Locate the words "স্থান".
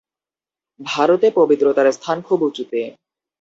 1.91-2.17